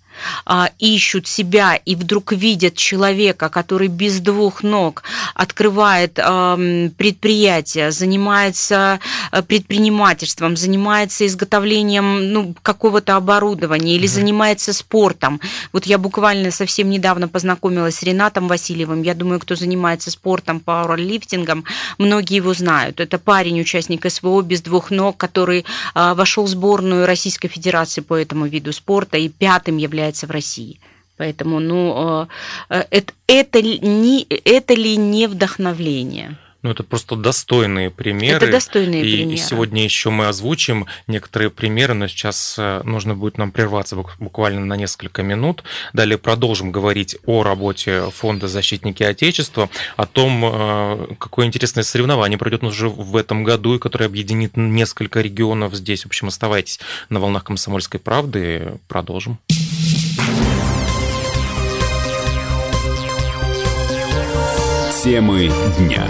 а, 0.45 0.69
ищут 0.79 1.27
себя 1.27 1.75
и 1.75 1.95
вдруг 1.95 2.31
видят 2.31 2.75
человека, 2.75 3.49
который 3.49 3.87
без 3.87 4.19
двух 4.19 4.63
ног 4.63 5.03
открывает 5.35 6.13
предприятие, 6.13 7.91
занимается 7.91 8.99
э, 9.31 9.41
предпринимательством, 9.41 10.57
занимается 10.57 11.25
изготовлением 11.25 12.31
ну, 12.31 12.55
какого-то 12.61 13.15
оборудования 13.15 13.95
или 13.95 14.05
угу. 14.05 14.13
занимается 14.13 14.73
спортом. 14.73 15.39
Вот 15.71 15.85
я 15.85 15.97
буквально 15.97 16.51
совсем 16.51 16.89
недавно 16.89 17.27
познакомилась 17.27 17.95
с 17.95 18.03
Ренатом 18.03 18.47
Васильевым. 18.47 19.03
Я 19.03 19.13
думаю, 19.13 19.39
кто 19.39 19.55
занимается 19.55 20.11
спортом, 20.11 20.59
пауэрлифтингом, 20.59 21.63
многие 21.97 22.35
его 22.35 22.53
знают. 22.53 22.99
Это 22.99 23.17
парень, 23.17 23.61
участник 23.61 24.09
СВО 24.09 24.41
без 24.41 24.61
двух 24.61 24.91
ног, 24.91 25.17
который 25.17 25.65
а, 25.93 26.13
вошел 26.13 26.45
в 26.45 26.49
сборную 26.49 27.05
Российской 27.05 27.47
Федерации 27.47 28.01
по 28.01 28.15
этому 28.15 28.45
виду 28.45 28.73
спорта 28.73 29.17
и 29.17 29.29
пятым 29.29 29.77
является 29.77 30.02
в 30.11 30.31
России. 30.31 30.79
Поэтому, 31.17 31.59
ну, 31.59 32.27
это, 32.69 33.13
э, 33.27 33.39
это, 33.39 33.61
не, 33.61 34.23
это 34.23 34.73
ли 34.73 34.97
не 34.97 35.27
вдохновление? 35.27 36.37
Ну, 36.63 36.71
это 36.71 36.83
просто 36.83 37.17
достойные 37.17 37.91
примеры. 37.91 38.37
Это 38.37 38.49
достойные 38.49 39.05
и, 39.05 39.17
примеры. 39.17 39.33
И 39.33 39.37
сегодня 39.37 39.83
еще 39.83 40.09
мы 40.09 40.27
озвучим 40.27 40.85
некоторые 41.07 41.49
примеры, 41.49 41.93
но 41.93 42.07
сейчас 42.07 42.55
э, 42.57 42.81
нужно 42.85 43.15
будет 43.15 43.37
нам 43.37 43.51
прерваться 43.51 43.97
буквально 44.17 44.65
на 44.65 44.77
несколько 44.77 45.23
минут. 45.23 45.63
Далее 45.91 46.17
продолжим 46.17 46.71
говорить 46.71 47.17
о 47.25 47.43
работе 47.43 48.09
Фонда 48.11 48.47
«Защитники 48.47 49.03
Отечества», 49.03 49.69
о 49.97 50.05
том, 50.05 50.41
э, 50.45 51.07
какое 51.19 51.47
интересное 51.47 51.83
соревнование 51.83 52.37
пройдет 52.37 52.63
уже 52.63 52.87
в 52.87 53.17
этом 53.17 53.43
году, 53.43 53.75
и 53.75 53.79
которое 53.79 54.05
объединит 54.05 54.55
несколько 54.55 55.19
регионов 55.19 55.75
здесь. 55.75 56.03
В 56.03 56.07
общем, 56.07 56.29
оставайтесь 56.29 56.79
на 57.09 57.19
волнах 57.19 57.43
«Комсомольской 57.43 57.99
правды». 57.99 58.79
Продолжим. 58.87 59.37
Темы 65.03 65.51
дня. 65.77 66.07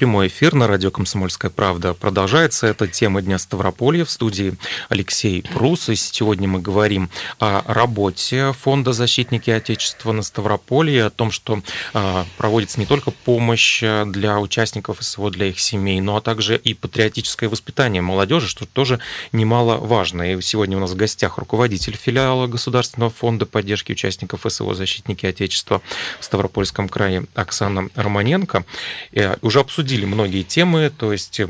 Прямой 0.00 0.28
эфир 0.28 0.54
на 0.54 0.66
радио 0.66 0.90
«Комсомольская 0.90 1.50
правда» 1.50 1.92
продолжается. 1.92 2.66
Это 2.66 2.88
тема 2.88 3.20
Дня 3.20 3.38
Ставрополья 3.38 4.06
в 4.06 4.10
студии 4.10 4.54
Алексей 4.88 5.42
Прус. 5.42 5.90
И 5.90 5.94
сегодня 5.94 6.48
мы 6.48 6.58
говорим 6.58 7.10
о 7.38 7.62
работе 7.70 8.54
Фонда 8.62 8.94
«Защитники 8.94 9.50
Отечества» 9.50 10.12
на 10.12 10.22
Ставрополье, 10.22 11.04
о 11.04 11.10
том, 11.10 11.30
что 11.30 11.60
а, 11.92 12.24
проводится 12.38 12.80
не 12.80 12.86
только 12.86 13.10
помощь 13.10 13.82
для 13.82 14.40
участников 14.40 15.02
СВО, 15.02 15.30
для 15.30 15.48
их 15.48 15.60
семей, 15.60 16.00
но 16.00 16.16
а 16.16 16.22
также 16.22 16.56
и 16.56 16.72
патриотическое 16.72 17.50
воспитание 17.50 18.00
молодежи, 18.00 18.48
что 18.48 18.64
тоже 18.64 19.00
немаловажно. 19.32 20.32
И 20.32 20.40
сегодня 20.40 20.78
у 20.78 20.80
нас 20.80 20.92
в 20.92 20.96
гостях 20.96 21.36
руководитель 21.36 21.94
филиала 21.94 22.46
Государственного 22.46 23.10
фонда 23.10 23.44
поддержки 23.44 23.92
участников 23.92 24.46
СВО 24.48 24.74
«Защитники 24.74 25.26
Отечества» 25.26 25.82
в 26.18 26.24
Ставропольском 26.24 26.88
крае 26.88 27.26
Оксана 27.34 27.90
Романенко. 27.94 28.64
И 29.12 29.20
э, 29.20 29.36
уже 29.42 29.60
обсудили 29.60 29.89
обсудили 29.90 30.06
многие 30.06 30.42
темы, 30.44 30.92
то 30.96 31.10
есть 31.10 31.40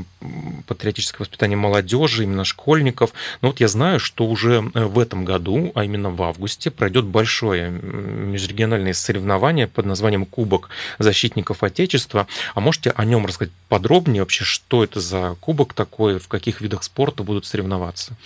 патриотическое 0.66 1.20
воспитание 1.20 1.56
молодежи, 1.56 2.25
именно 2.25 2.44
школьников. 2.44 3.12
Но 3.42 3.49
вот 3.49 3.61
я 3.61 3.68
знаю, 3.68 4.00
что 4.00 4.26
уже 4.26 4.70
э, 4.75 4.85
в 4.85 4.99
этом 4.99 5.25
году, 5.25 5.73
а 5.75 5.85
именно 5.85 6.11
в 6.11 6.23
августе, 6.23 6.70
пройдет 6.70 7.04
большое 7.04 7.70
межрегиональное 7.70 8.92
соревнование 8.92 9.66
под 9.66 9.87
названием 9.87 10.25
Кубок 10.25 10.68
защитников 10.99 11.62
Отечества. 11.62 12.26
А 12.54 12.61
можете 12.61 12.90
о 12.90 13.04
нем 13.04 13.26
рассказать 13.26 13.52
подробнее 13.68 14.23
вообще, 14.23 14.44
что 14.44 14.85
это 14.85 15.00
за 15.00 15.37
кубок 15.40 15.75
такой, 15.75 16.18
в 16.18 16.28
каких 16.28 16.61
видах 16.61 16.82
спорта 16.82 17.23
будут 17.23 17.47
соревноваться? 17.47 18.16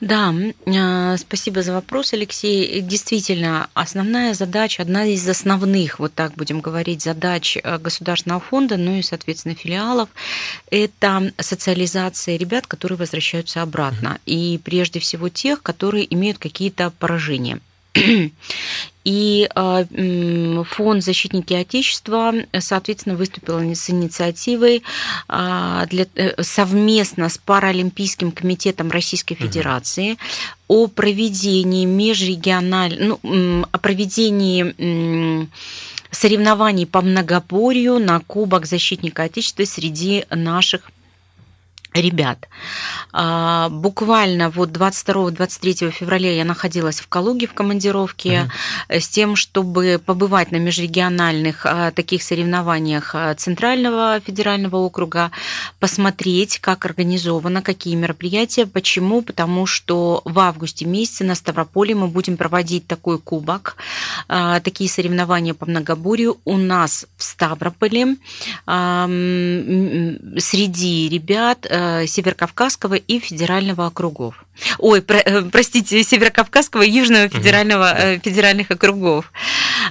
Да, 0.00 0.34
э, 0.66 1.16
спасибо 1.18 1.62
за 1.62 1.72
вопрос, 1.72 2.12
Алексей. 2.12 2.80
Действительно, 2.80 3.68
основная 3.74 4.34
задача, 4.34 4.82
одна 4.82 5.04
из 5.04 5.28
основных, 5.28 5.98
вот 5.98 6.14
так 6.14 6.34
будем 6.34 6.60
говорить, 6.60 7.02
задач 7.02 7.56
э, 7.56 7.78
Государственного 7.78 8.40
фонда, 8.40 8.76
ну 8.76 8.96
и, 8.96 9.02
соответственно, 9.02 9.54
филиалов, 9.64 10.08
это 10.70 11.32
социализация 11.38 12.36
ребят, 12.36 12.66
которые 12.66 12.98
возвращаются 12.98 13.62
обратно. 13.62 14.18
И 14.26 14.60
прежде 14.62 15.00
всего 15.00 15.28
тех, 15.28 15.62
которые 15.62 16.12
имеют 16.14 16.38
какие-то 16.38 16.90
поражения. 16.90 17.60
И 19.04 19.48
а, 19.54 19.84
фонд 20.64 21.04
«Защитники 21.04 21.52
Отечества», 21.52 22.32
соответственно, 22.58 23.16
выступил 23.16 23.58
с 23.60 23.90
инициативой 23.90 24.82
а, 25.28 25.84
для, 25.86 26.06
э, 26.14 26.42
совместно 26.42 27.28
с 27.28 27.36
Паралимпийским 27.36 28.32
комитетом 28.32 28.90
Российской 28.90 29.34
Федерации 29.34 30.12
угу. 30.12 30.84
о 30.84 30.86
проведении 30.86 31.84
межрегиональных, 31.84 33.18
ну, 33.22 33.66
о 33.70 33.78
проведении 33.78 35.46
соревнований 36.14 36.86
по 36.86 37.02
многоборью 37.02 37.98
на 37.98 38.20
Кубок 38.20 38.66
защитника 38.66 39.24
Отечества 39.24 39.64
среди 39.64 40.24
наших 40.30 40.90
ребят. 41.94 42.48
А, 43.12 43.68
буквально 43.68 44.50
вот 44.50 44.70
22-23 44.70 45.90
февраля 45.90 46.32
я 46.32 46.44
находилась 46.44 47.00
в 47.00 47.08
Калуге 47.08 47.46
в 47.46 47.54
командировке 47.54 48.42
угу. 48.42 48.98
с 49.00 49.08
тем, 49.08 49.36
чтобы 49.36 50.00
побывать 50.04 50.50
на 50.50 50.56
межрегиональных 50.56 51.64
а, 51.64 51.92
таких 51.92 52.22
соревнованиях 52.22 53.14
Центрального 53.36 54.20
федерального 54.20 54.76
округа, 54.76 55.30
посмотреть, 55.78 56.58
как 56.58 56.84
организовано, 56.84 57.62
какие 57.62 57.94
мероприятия. 57.94 58.66
Почему? 58.66 59.22
Потому 59.22 59.66
что 59.66 60.22
в 60.24 60.38
августе 60.40 60.84
месяце 60.84 61.24
на 61.24 61.34
Ставрополе 61.34 61.94
мы 61.94 62.08
будем 62.08 62.36
проводить 62.36 62.86
такой 62.88 63.18
кубок, 63.18 63.76
такие 64.26 64.88
соревнования 64.88 65.54
по 65.54 65.66
многоборью 65.66 66.38
у 66.44 66.56
нас 66.56 67.06
в 67.16 67.22
Ставрополе 67.22 68.16
среди 70.38 71.08
ребят 71.08 71.66
Э, 71.76 72.06
Северокавказского 72.06 72.94
и 72.94 73.18
федерального 73.18 73.86
округов. 73.86 74.44
Ой, 74.78 75.02
про, 75.02 75.18
э, 75.18 75.42
простите, 75.42 76.02
Северокавказского 76.04 76.82
и 76.82 76.90
Южного 76.90 77.28
федерального, 77.28 77.94
mm-hmm. 77.94 78.20
федеральных 78.24 78.70
округов. 78.70 79.32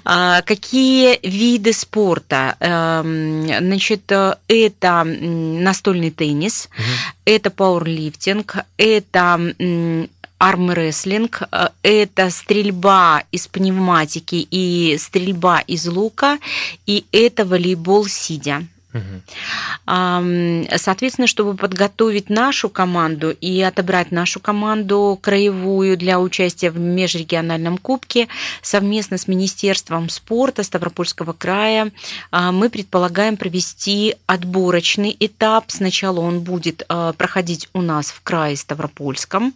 А, 0.06 0.42
какие 0.44 1.20
виды 1.28 1.74
спорта? 1.74 2.56
Эм, 2.60 3.48
значит, 3.48 4.12
это 4.48 5.04
настольный 5.04 6.12
теннис, 6.12 6.70
mm-hmm. 6.70 6.84
это 7.26 7.50
пауэрлифтинг, 7.50 8.58
это 8.78 9.56
армрестлинг, 10.38 11.44
это 11.84 12.30
стрельба 12.30 13.24
из 13.32 13.48
пневматики 13.48 14.48
и 14.50 14.98
стрельба 15.00 15.60
из 15.62 15.88
лука, 15.88 16.40
и 16.86 17.06
это 17.12 17.46
волейбол 17.46 18.06
сидя. 18.08 18.68
Соответственно, 19.86 21.28
чтобы 21.28 21.56
подготовить 21.56 22.30
нашу 22.30 22.70
команду 22.70 23.32
и 23.32 23.62
отобрать 23.62 24.12
нашу 24.12 24.40
команду 24.40 25.18
краевую 25.22 25.98
для 25.98 26.20
участия 26.20 26.70
в 26.70 26.80
межрегиональном 26.80 27.78
кубке, 27.78 28.28
совместно 28.62 29.18
с 29.18 29.28
Министерством 29.28 30.10
спорта 30.10 30.64
Ставропольского 30.64 31.34
края 31.34 31.92
а, 32.32 32.52
мы 32.52 32.70
предполагаем 32.70 33.38
провести 33.38 34.16
отборочный 34.26 35.16
этап. 35.20 35.66
Сначала 35.68 36.20
он 36.20 36.42
будет 36.42 36.84
а, 36.88 37.14
проходить 37.14 37.70
у 37.74 37.82
нас 37.82 38.12
в 38.12 38.22
крае 38.22 38.56
Ставропольском. 38.58 39.54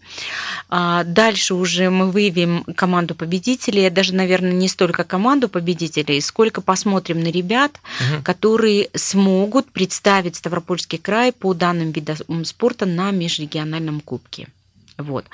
А, 0.69 1.03
дальше 1.03 1.53
уже 1.53 1.89
мы 1.89 2.11
выявим 2.11 2.63
команду 2.75 3.15
победителей, 3.15 3.89
даже, 3.89 4.13
наверное, 4.13 4.51
не 4.51 4.67
столько 4.67 5.03
команду 5.03 5.49
победителей, 5.49 6.21
сколько 6.21 6.61
посмотрим 6.61 7.21
на 7.21 7.27
ребят, 7.27 7.71
угу. 7.99 8.23
которые 8.23 8.89
смогут 8.95 9.26
могут 9.27 9.71
представить 9.71 10.35
Ставропольский 10.35 10.97
край 10.97 11.31
по 11.31 11.53
данным 11.53 11.91
видам 11.91 12.45
спорта 12.45 12.85
на 12.85 13.11
межрегиональном 13.11 13.99
кубке. 13.99 14.47
Вот. 14.97 15.25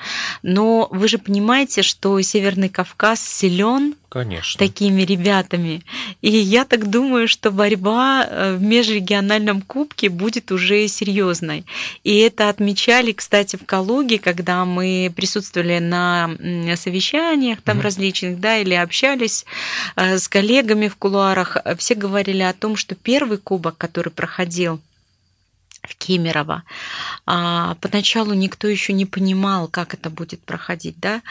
Но 0.42 0.88
вы 0.90 1.08
же 1.08 1.16
понимаете, 1.16 1.82
что 1.82 2.20
Северный 2.20 2.68
Кавказ 2.68 3.26
силен 3.26 3.94
Конечно. 4.10 4.58
такими 4.58 5.02
ребятами. 5.02 5.82
И 6.20 6.28
я 6.28 6.66
так 6.66 6.90
думаю, 6.90 7.28
что 7.28 7.50
борьба 7.50 8.26
э, 8.28 8.56
в 8.56 8.62
межрегиональном 8.62 9.62
кубке 9.62 10.10
будет 10.10 10.52
уже 10.52 10.86
серьезной. 10.86 11.64
И 12.04 12.18
это 12.18 12.50
отмечали, 12.50 13.12
кстати, 13.12 13.56
в 13.56 13.64
Калуге, 13.64 14.18
когда 14.18 14.66
мы 14.66 15.10
присутствовали 15.16 15.78
на 15.78 16.30
совещаниях 16.76 17.62
там 17.62 17.78
mm 17.78 17.82
различных, 17.84 18.40
да, 18.40 18.58
или 18.58 18.74
общались 18.74 19.46
э, 19.96 20.18
с 20.18 20.28
коллегами 20.28 20.88
в 20.88 20.96
кулуарах. 20.96 21.56
Все 21.78 21.94
говорили 21.94 22.42
о 22.42 22.52
том, 22.52 22.76
что 22.76 22.94
первый 22.94 23.38
кубок, 23.38 23.78
который 23.78 24.10
проходил 24.10 24.80
в 25.84 25.96
Кемерово. 25.96 26.62
А, 27.26 27.76
поначалу 27.80 28.34
никто 28.34 28.68
еще 28.68 28.92
не 28.92 29.06
понимал, 29.06 29.68
как 29.68 29.94
это 29.94 30.10
будет 30.10 30.42
проходить, 30.42 30.98
да, 30.98 31.22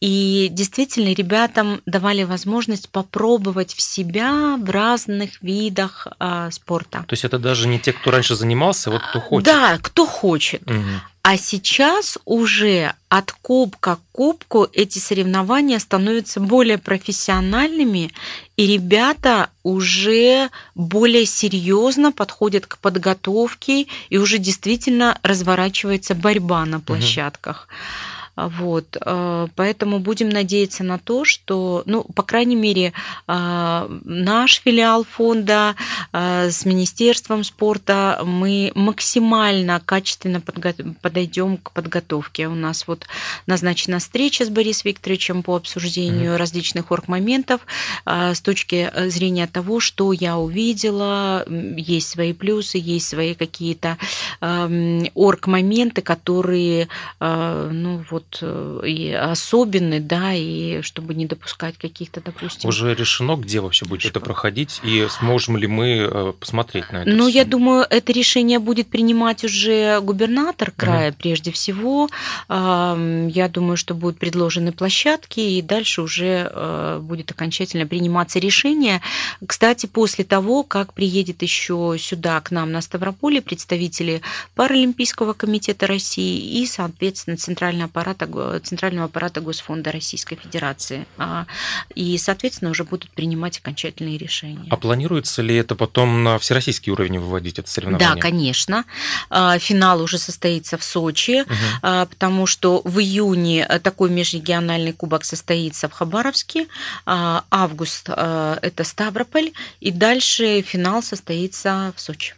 и 0.00 0.48
действительно 0.50 1.12
ребятам 1.12 1.80
давали 1.86 2.22
возможность 2.22 2.88
попробовать 2.88 3.74
в 3.74 3.80
себя 3.80 4.56
в 4.56 4.70
разных 4.70 5.42
видах 5.42 6.06
а, 6.18 6.50
спорта. 6.50 7.04
То 7.06 7.12
есть 7.12 7.24
это 7.24 7.38
даже 7.38 7.68
не 7.68 7.78
те, 7.78 7.92
кто 7.92 8.10
раньше 8.10 8.34
занимался, 8.34 8.90
а 8.90 8.94
вот 8.94 9.02
кто 9.02 9.20
хочет. 9.20 9.46
Да, 9.46 9.78
кто 9.80 10.06
хочет. 10.06 10.62
Угу. 10.70 10.84
А 11.30 11.36
сейчас 11.36 12.16
уже 12.24 12.94
от 13.10 13.32
кубка 13.32 13.96
к 13.96 14.00
кубку 14.12 14.66
эти 14.72 14.98
соревнования 14.98 15.78
становятся 15.78 16.40
более 16.40 16.78
профессиональными, 16.78 18.10
и 18.56 18.66
ребята 18.66 19.50
уже 19.62 20.48
более 20.74 21.26
серьезно 21.26 22.12
подходят 22.12 22.64
к 22.64 22.78
подготовке, 22.78 23.88
и 24.08 24.16
уже 24.16 24.38
действительно 24.38 25.18
разворачивается 25.22 26.14
борьба 26.14 26.64
на 26.64 26.80
площадках. 26.80 27.68
Угу. 27.68 28.17
Вот, 28.38 28.96
э, 29.00 29.48
поэтому 29.56 29.98
будем 29.98 30.28
надеяться 30.28 30.84
на 30.84 30.98
то, 30.98 31.24
что, 31.24 31.82
ну, 31.86 32.04
по 32.04 32.22
крайней 32.22 32.54
мере, 32.54 32.92
э, 33.26 33.98
наш 34.04 34.60
филиал 34.60 35.04
фонда 35.04 35.74
э, 36.12 36.48
с 36.48 36.64
Министерством 36.64 37.42
спорта 37.42 38.22
мы 38.24 38.70
максимально 38.76 39.82
качественно 39.84 40.40
подойдем 40.40 41.56
к 41.56 41.72
подготовке. 41.72 42.46
У 42.46 42.54
нас 42.54 42.86
вот 42.86 43.08
назначена 43.46 43.98
встреча 43.98 44.44
с 44.44 44.50
Борисом 44.50 44.90
Викторовичем 44.90 45.42
по 45.42 45.56
обсуждению 45.56 46.34
mm-hmm. 46.34 46.36
различных 46.36 46.92
оргмоментов 46.92 47.62
с 48.04 48.40
точки 48.40 48.92
зрения 49.08 49.48
того, 49.48 49.80
что 49.80 50.12
я 50.12 50.38
увидела, 50.38 51.44
есть 51.48 52.10
свои 52.10 52.32
плюсы, 52.32 52.78
есть 52.78 53.08
свои 53.08 53.34
какие-то 53.34 53.98
эм, 54.40 55.08
оргмоменты, 55.14 56.02
которые, 56.02 56.88
ну, 57.20 58.04
вот 58.10 58.27
вот 58.28 58.38
э, 58.42 58.80
и 58.86 59.12
особенный, 59.12 60.00
да, 60.00 60.34
и 60.34 60.82
чтобы 60.82 61.14
не 61.14 61.26
допускать 61.26 61.76
каких-то, 61.78 62.20
допустим... 62.20 62.68
Уже 62.68 62.94
решено, 62.94 63.36
где 63.36 63.60
вообще 63.60 63.86
будет 63.86 64.04
это 64.04 64.20
проходить, 64.20 64.80
и 64.82 65.06
сможем 65.10 65.56
ли 65.56 65.66
мы 65.66 66.08
э, 66.10 66.32
посмотреть 66.38 66.90
на 66.92 67.02
это? 67.02 67.10
Ну, 67.10 67.28
я 67.28 67.44
думаю, 67.44 67.86
это 67.88 68.12
решение 68.12 68.58
будет 68.58 68.88
принимать 68.88 69.44
уже 69.44 70.00
губернатор 70.00 70.70
края, 70.70 71.10
угу. 71.10 71.18
прежде 71.18 71.52
всего. 71.52 72.08
Я 72.48 73.50
думаю, 73.52 73.76
что 73.76 73.94
будут 73.94 74.18
предложены 74.18 74.72
площадки, 74.72 75.40
и 75.40 75.62
дальше 75.62 76.02
уже 76.02 76.50
э, 76.52 77.00
будет 77.02 77.30
окончательно 77.30 77.86
приниматься 77.86 78.38
решение. 78.38 79.00
Кстати, 79.46 79.86
после 79.86 80.24
того, 80.24 80.62
как 80.62 80.92
приедет 80.92 81.42
еще 81.42 81.96
сюда, 81.98 82.40
к 82.40 82.50
нам 82.50 82.72
на 82.72 82.80
Ставрополе, 82.80 83.40
представители 83.40 84.20
Паралимпийского 84.54 85.32
комитета 85.32 85.86
России 85.86 86.60
и, 86.60 86.66
соответственно, 86.66 87.36
Центральный 87.36 87.84
аппарат 87.84 88.17
аппарата, 88.26 88.60
Центрального 88.64 89.06
аппарата 89.06 89.40
Госфонда 89.40 89.92
Российской 89.92 90.36
Федерации. 90.36 91.06
А, 91.16 91.46
и, 91.94 92.16
соответственно, 92.18 92.70
уже 92.70 92.84
будут 92.84 93.10
принимать 93.10 93.58
окончательные 93.58 94.18
решения. 94.18 94.66
А 94.70 94.76
планируется 94.76 95.42
ли 95.42 95.54
это 95.56 95.74
потом 95.74 96.24
на 96.24 96.38
всероссийский 96.38 96.92
уровень 96.92 97.18
выводить 97.18 97.58
это 97.58 97.70
соревнование? 97.70 98.14
Да, 98.14 98.20
конечно. 98.20 98.84
А, 99.30 99.58
финал 99.58 100.02
уже 100.02 100.18
состоится 100.18 100.78
в 100.78 100.84
Сочи, 100.84 101.42
угу. 101.42 102.06
потому 102.08 102.46
что 102.46 102.80
в 102.84 102.98
июне 102.98 103.66
такой 103.82 104.10
межрегиональный 104.10 104.92
кубок 104.92 105.24
состоится 105.24 105.88
в 105.88 105.92
Хабаровске, 105.92 106.66
август– 107.06 108.08
это 108.08 108.84
Ставрополь, 108.84 109.52
и 109.80 109.90
дальше 109.90 110.62
финал 110.62 111.02
состоится 111.02 111.92
в 111.96 112.00
Сочи. 112.00 112.34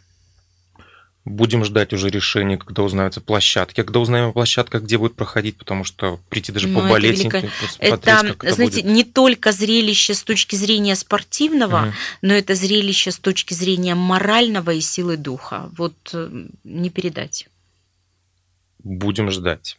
Будем 1.23 1.63
ждать 1.63 1.93
уже 1.93 2.09
решения, 2.09 2.57
когда 2.57 2.81
узнаются 2.81 3.21
площадки. 3.21 3.83
Когда 3.83 3.99
узнаем 3.99 4.29
о 4.29 4.31
площадках, 4.33 4.83
где 4.83 4.97
будет 4.97 5.15
проходить, 5.15 5.55
потому 5.55 5.83
что 5.83 6.19
прийти 6.29 6.51
даже 6.51 6.67
ну, 6.67 6.81
поболеть, 6.81 7.23
это, 7.23 7.37
велико... 7.37 7.53
это, 7.77 8.09
это 8.09 8.53
знаете, 8.55 8.81
будет. 8.81 8.85
не 8.85 9.03
только 9.03 9.51
зрелище 9.51 10.15
с 10.15 10.23
точки 10.23 10.55
зрения 10.55 10.95
спортивного, 10.95 11.83
угу. 11.83 11.93
но 12.23 12.33
это 12.33 12.55
зрелище 12.55 13.11
с 13.11 13.19
точки 13.19 13.53
зрения 13.53 13.93
морального 13.93 14.71
и 14.71 14.81
силы 14.81 15.15
духа. 15.15 15.69
Вот 15.77 15.93
э, 16.13 16.45
не 16.63 16.89
передать. 16.89 17.47
Будем 18.79 19.29
ждать. 19.29 19.77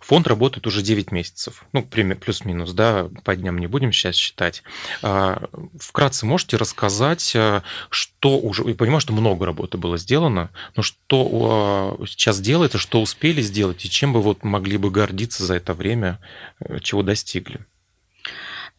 Фонд 0.00 0.26
работает 0.26 0.66
уже 0.66 0.82
9 0.82 1.12
месяцев, 1.12 1.64
ну, 1.72 1.82
плюс-минус, 1.82 2.72
да, 2.72 3.08
по 3.24 3.36
дням 3.36 3.58
не 3.58 3.66
будем 3.66 3.92
сейчас 3.92 4.14
считать. 4.14 4.62
А, 5.02 5.48
вкратце 5.78 6.26
можете 6.26 6.56
рассказать, 6.56 7.32
а, 7.34 7.62
что 7.90 8.38
уже, 8.38 8.62
я 8.66 8.74
понимаю, 8.74 9.00
что 9.00 9.12
много 9.12 9.46
работы 9.46 9.78
было 9.78 9.98
сделано, 9.98 10.50
но 10.74 10.82
что 10.82 11.98
сейчас 12.06 12.40
делается, 12.40 12.78
что 12.78 13.00
успели 13.00 13.40
сделать, 13.42 13.84
и 13.84 13.90
чем 13.90 14.12
бы 14.12 14.22
вот 14.22 14.44
могли 14.44 14.76
бы 14.76 14.90
гордиться 14.90 15.44
за 15.44 15.54
это 15.54 15.74
время, 15.74 16.18
э, 16.60 16.78
чего 16.80 17.02
достигли? 17.02 17.60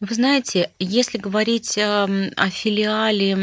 Вы 0.00 0.14
знаете, 0.14 0.70
если 0.78 1.18
говорить 1.18 1.76
эм, 1.76 2.30
о 2.36 2.50
филиале, 2.50 3.34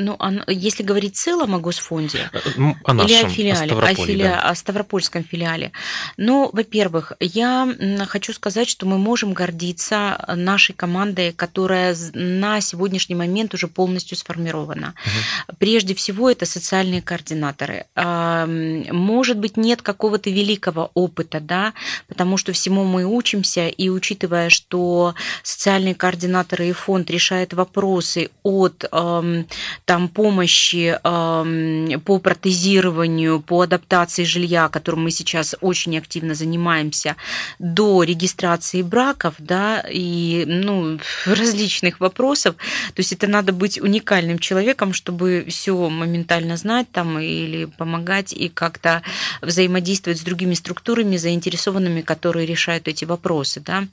ну, 0.00 0.18
если 0.48 0.82
говорить 0.82 1.14
в 1.14 1.20
целом 1.20 1.54
о 1.54 1.60
Госфонде, 1.60 2.28
э, 2.32 2.38
о 2.84 2.92
нашем, 2.92 3.16
или 3.16 3.24
о 3.24 3.28
филиале, 3.28 3.72
о, 3.72 3.78
о, 3.78 3.94
фили... 3.94 4.22
да. 4.24 4.40
о 4.40 4.54
Ставропольском 4.56 5.22
филиале, 5.22 5.70
ну, 6.16 6.50
во-первых, 6.52 7.12
я 7.20 7.68
хочу 8.08 8.32
сказать, 8.32 8.68
что 8.68 8.84
мы 8.84 8.98
можем 8.98 9.32
гордиться 9.32 10.24
нашей 10.34 10.74
командой, 10.74 11.32
которая 11.32 11.96
на 12.14 12.60
сегодняшний 12.60 13.14
момент 13.14 13.54
уже 13.54 13.68
полностью 13.68 14.16
сформирована. 14.16 14.94
Угу. 15.06 15.56
Прежде 15.58 15.94
всего, 15.94 16.28
это 16.28 16.46
социальные 16.46 17.02
координаторы. 17.02 17.86
Может 17.94 19.38
быть, 19.38 19.56
нет 19.56 19.82
какого-то 19.82 20.30
великого 20.30 20.90
опыта, 20.94 21.38
да, 21.38 21.74
потому 22.08 22.38
что 22.38 22.52
всему 22.52 22.84
мы 22.84 23.04
учимся, 23.04 23.68
и 23.68 23.88
учитывая, 23.88 24.50
что 24.50 25.14
социальные 25.44 25.91
региональные 25.92 25.94
координаторы 25.94 26.68
и 26.68 26.72
фонд 26.72 27.10
решают 27.10 27.54
вопросы 27.54 28.30
от 28.42 28.84
эм, 28.92 29.46
там, 29.84 30.08
помощи 30.08 30.98
эм, 31.02 32.00
по 32.00 32.18
протезированию, 32.18 33.40
по 33.40 33.62
адаптации 33.62 34.24
жилья, 34.24 34.68
которым 34.68 35.04
мы 35.04 35.10
сейчас 35.10 35.54
очень 35.60 35.98
активно 35.98 36.34
занимаемся, 36.34 37.16
до 37.58 38.04
регистрации 38.04 38.82
браков, 38.82 39.34
да, 39.38 39.84
и 39.92 40.44
ну, 40.46 40.98
различных 41.26 42.00
вопросов. 42.00 42.54
То 42.94 43.00
есть 43.00 43.12
это 43.12 43.26
надо 43.26 43.52
быть 43.52 43.80
уникальным 43.80 44.38
человеком, 44.38 44.92
чтобы 44.92 45.44
все 45.48 45.72
моментально 45.88 46.56
знать 46.56 46.86
там 46.92 47.18
или 47.18 47.66
помогать 47.78 48.32
и 48.32 48.48
как-то 48.48 49.02
взаимодействовать 49.42 50.18
с 50.18 50.24
другими 50.24 50.54
структурами, 50.54 51.18
заинтересованными, 51.18 52.02
которые 52.02 52.46
решают 52.46 52.88
эти 52.88 53.06
вопросы. 53.06 53.60
Да. 53.60 53.84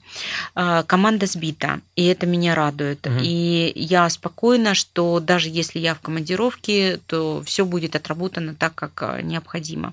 А, 0.54 0.82
команда 0.82 1.26
сбита 1.26 1.80
и 2.00 2.06
это 2.06 2.26
меня 2.26 2.54
радует. 2.54 3.06
Угу. 3.06 3.16
И 3.20 3.72
я 3.76 4.08
спокойна, 4.08 4.74
что 4.74 5.20
даже 5.20 5.50
если 5.50 5.78
я 5.78 5.94
в 5.94 6.00
командировке, 6.00 6.98
то 7.06 7.42
все 7.44 7.66
будет 7.66 7.94
отработано 7.94 8.54
так, 8.54 8.74
как 8.74 9.02
э, 9.02 9.20
необходимо. 9.20 9.92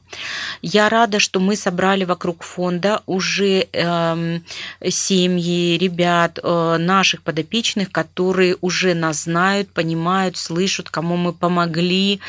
Я 0.61 0.87
рада, 0.87 1.19
что 1.19 1.41
мы 1.41 1.57
собрали 1.57 2.05
вокруг 2.05 2.43
фонда 2.43 3.01
уже 3.07 3.67
э, 3.73 4.39
семьи, 4.87 5.77
ребят, 5.77 6.39
э, 6.41 6.77
наших 6.77 7.23
подопечных, 7.23 7.91
которые 7.91 8.55
уже 8.61 8.93
нас 8.93 9.23
знают, 9.23 9.69
понимают, 9.71 10.37
слышат, 10.37 10.89
кому 10.89 11.17
мы 11.17 11.33
помогли. 11.33 12.21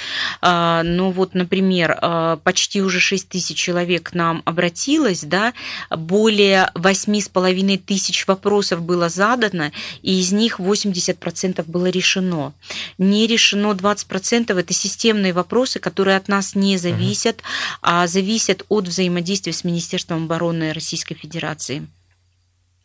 Э, 0.43 0.83
ну 0.85 1.13
вот, 1.13 1.35
например, 1.35 1.97
э, 2.03 2.39
почти 2.43 2.83
уже 2.83 2.99
6 2.99 3.29
тысяч 3.29 3.57
человек 3.57 4.11
к 4.11 4.15
нам 4.15 4.43
обратилось, 4.45 5.23
да, 5.23 5.53
более 5.89 6.69
8,5 6.75 7.79
тысяч 7.79 8.27
вопросов 8.27 8.83
было 8.83 9.09
задано, 9.09 9.68
и 10.03 10.21
из 10.21 10.33
них 10.33 10.61
80% 10.61 11.65
было 11.67 11.87
решено. 11.87 12.53
Не 12.99 13.27
решено 13.27 13.73
20% 13.73 14.59
это 14.59 14.73
системные 14.73 15.33
вопросы, 15.33 15.79
которые 15.79 16.17
от 16.17 16.29
нас 16.29 16.55
не 16.55 16.79
зависят, 16.79 17.43
а 17.83 18.07
зависят 18.07 18.65
от 18.69 18.89
взаимодействия 18.89 19.53
с 19.53 19.65
Министерством 19.65 20.25
обороны 20.25 20.73
Российской 20.73 21.15
Федерации 21.15 21.89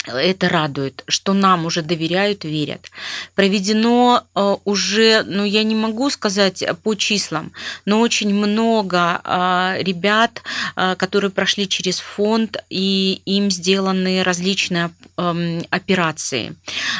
это 0.05 0.49
радует, 0.49 1.03
что 1.07 1.33
нам 1.33 1.65
уже 1.65 1.81
доверяют, 1.81 2.43
верят. 2.43 2.91
Проведено 3.35 4.23
э, 4.35 4.55
уже, 4.65 5.23
ну 5.23 5.45
я 5.45 5.63
не 5.63 5.75
могу 5.75 6.09
сказать 6.09 6.63
по 6.83 6.95
числам, 6.95 7.51
но 7.85 8.01
очень 8.01 8.33
много 8.33 9.21
э, 9.23 9.77
ребят, 9.81 10.41
э, 10.75 10.95
которые 10.97 11.31
прошли 11.31 11.69
через 11.69 11.99
фонд, 11.99 12.57
и 12.69 13.21
им 13.25 13.49
сделаны 13.49 14.23
различные 14.23 14.91
эм, 15.17 15.63
операции, 15.69 16.55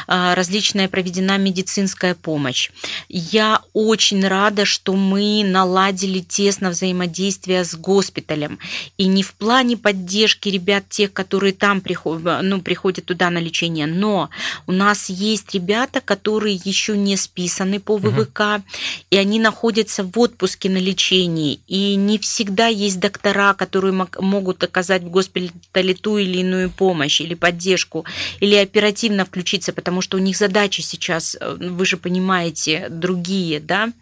различная 0.06 0.88
проведена 0.88 1.36
медицинская 1.38 2.14
помощь. 2.14 2.70
Я 3.08 3.60
очень 3.72 4.26
рада, 4.26 4.64
что 4.64 4.94
мы 4.94 5.42
наладили 5.44 6.20
тесно 6.20 6.70
взаимодействие 6.70 7.64
с 7.64 7.74
госпиталем. 7.74 8.58
И 8.96 9.06
не 9.06 9.22
в 9.22 9.34
плане 9.34 9.76
поддержки 9.76 10.48
ребят, 10.48 10.88
тех, 10.88 11.12
которые 11.12 11.52
там 11.52 11.80
приходят, 11.80 12.42
ну, 12.42 12.60
приходят 12.60 12.93
приходят 12.94 13.04
туда 13.04 13.30
на 13.30 13.40
лечение. 13.40 13.86
Но 13.86 14.30
у 14.66 14.72
нас 14.72 15.10
есть 15.10 15.54
ребята, 15.54 16.00
которые 16.00 16.60
еще 16.64 16.96
не 16.96 17.16
списаны 17.16 17.80
по 17.80 17.96
ВВК, 17.96 18.40
угу. 18.40 18.62
и 19.10 19.16
они 19.16 19.38
находятся 19.38 20.04
в 20.04 20.18
отпуске 20.18 20.70
на 20.70 20.78
лечении. 20.80 21.58
И 21.68 21.96
не 21.96 22.18
всегда 22.18 22.68
есть 22.68 23.00
доктора, 23.00 23.54
которые 23.54 23.92
могут 24.20 24.62
оказать 24.64 25.02
в 25.02 25.10
госпитале 25.10 25.94
ту 25.94 26.18
или 26.18 26.38
иную 26.38 26.70
помощь 26.70 27.20
или 27.20 27.34
поддержку, 27.34 28.04
или 28.42 28.56
оперативно 28.56 29.24
включиться, 29.24 29.72
потому 29.72 30.02
что 30.02 30.16
у 30.16 30.20
них 30.20 30.36
задачи 30.36 30.82
сейчас, 30.82 31.36
э, 31.40 31.56
вы 31.60 31.86
же 31.86 31.96
понимаете, 31.96 32.88
другие, 32.90 33.60
да. 33.60 33.92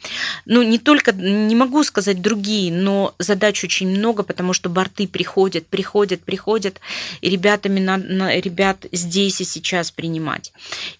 Ну, 0.46 0.62
не 0.62 0.78
только, 0.78 1.12
не 1.12 1.54
могу 1.54 1.84
сказать 1.84 2.20
другие, 2.20 2.72
но 2.72 3.14
задач 3.18 3.64
очень 3.64 3.88
много, 3.88 4.22
потому 4.22 4.52
что 4.54 4.68
борты 4.68 5.06
приходят, 5.06 5.66
приходят, 5.66 6.20
приходят, 6.24 6.80
и 7.22 7.30
ребятами 7.30 7.80
надо, 7.80 8.04
здесь 8.90 9.40
и 9.40 9.44
сейчас 9.44 9.90
принимать. 9.90 10.52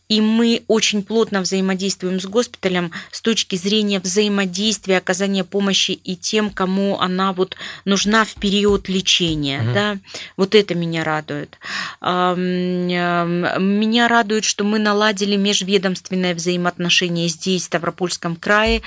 И 0.09 0.21
мы 0.21 0.63
очень 0.69 1.03
плотно 1.03 1.41
взаимодействуем 1.41 2.21
с 2.21 2.27
госпиталем 2.27 2.93
с 3.11 3.23
точки 3.23 3.57
зрения 3.57 3.99
взаимодействия, 3.99 4.99
оказания 4.99 5.43
помощи 5.43 5.93
и 5.93 6.17
тем, 6.17 6.51
кому 6.51 7.01
она 7.01 7.33
вот 7.33 7.57
нужна 7.87 8.25
в 8.25 8.35
период 8.35 8.89
лечения. 8.89 9.63
Угу. 9.63 9.73
Да? 9.73 9.99
Вот 10.37 10.55
это 10.55 10.75
меня 10.75 11.03
радует. 11.03 11.59
Меня 12.03 14.09
радует, 14.09 14.45
что 14.45 14.65
мы 14.65 14.79
наладили 14.79 15.37
межведомственное 15.37 16.35
взаимоотношение 16.35 17.29
здесь, 17.29 17.63
в 17.63 17.67
Ставропольском 17.67 18.37
крае, 18.37 18.83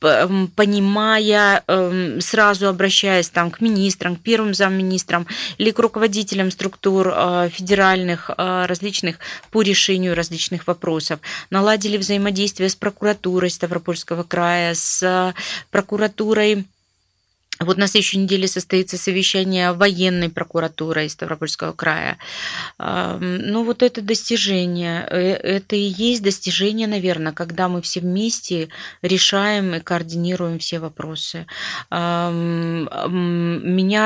понимая, 0.00 1.62
эм, 1.66 2.20
сразу 2.20 2.68
обращаясь 2.68 3.28
там 3.28 3.50
к 3.50 3.60
министрам, 3.60 4.16
к 4.16 4.20
первым 4.20 4.54
замминистрам 4.54 5.26
или 5.58 5.70
к 5.70 5.78
руководителям 5.78 6.50
структур 6.50 7.12
э, 7.14 7.50
федеральных 7.52 8.30
э, 8.30 8.64
различных 8.66 9.18
по 9.50 9.62
решению 9.62 10.14
различных 10.14 10.66
вопросов. 10.66 11.20
Наладили 11.50 11.98
взаимодействие 11.98 12.70
с 12.70 12.74
прокуратурой 12.74 13.50
Ставропольского 13.50 14.22
края, 14.22 14.74
с 14.74 15.34
прокуратурой 15.70 16.66
вот 17.60 17.76
на 17.76 17.86
следующей 17.86 18.18
неделе 18.18 18.48
состоится 18.48 18.96
совещание 18.96 19.72
военной 19.72 20.30
прокуратуры 20.30 21.08
Ставропольского 21.08 21.72
края. 21.72 22.16
Ну 22.78 23.64
вот 23.64 23.82
это 23.82 24.00
достижение, 24.00 25.06
э, 25.10 25.32
это 25.32 25.76
и 25.76 25.80
есть 25.80 26.22
достижение, 26.22 26.86
наверное, 26.86 27.32
когда 27.32 27.68
мы 27.68 27.82
все 27.82 28.00
вместе 28.00 28.70
решаем 29.02 29.74
и 29.74 29.80
координируем 29.80 30.58
все 30.58 30.78
вопросы. 30.78 31.46
Меня 31.90 32.88